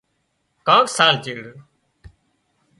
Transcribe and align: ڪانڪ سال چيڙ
ڪانڪ 0.67 0.85
سال 0.97 1.13
چيڙ 1.23 1.39